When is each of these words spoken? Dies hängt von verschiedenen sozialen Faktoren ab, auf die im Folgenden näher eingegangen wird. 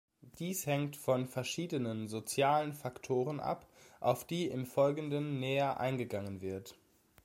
Dies 0.39 0.65
hängt 0.65 0.97
von 0.97 1.27
verschiedenen 1.27 2.07
sozialen 2.07 2.73
Faktoren 2.73 3.39
ab, 3.39 3.67
auf 3.99 4.25
die 4.25 4.47
im 4.47 4.65
Folgenden 4.65 5.39
näher 5.39 5.79
eingegangen 5.79 6.41
wird. 6.41 6.75